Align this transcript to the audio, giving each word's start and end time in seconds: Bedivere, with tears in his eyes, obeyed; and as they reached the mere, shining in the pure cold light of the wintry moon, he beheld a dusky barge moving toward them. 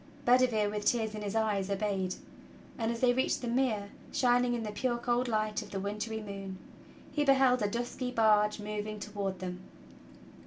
Bedivere, 0.25 0.67
with 0.71 0.85
tears 0.85 1.13
in 1.13 1.21
his 1.21 1.35
eyes, 1.35 1.69
obeyed; 1.69 2.15
and 2.75 2.91
as 2.91 3.01
they 3.01 3.13
reached 3.13 3.43
the 3.43 3.47
mere, 3.47 3.91
shining 4.11 4.55
in 4.55 4.63
the 4.63 4.71
pure 4.71 4.97
cold 4.97 5.27
light 5.27 5.61
of 5.61 5.69
the 5.69 5.79
wintry 5.79 6.19
moon, 6.21 6.57
he 7.11 7.23
beheld 7.23 7.61
a 7.61 7.69
dusky 7.69 8.09
barge 8.09 8.59
moving 8.59 8.99
toward 8.99 9.37
them. 9.37 9.59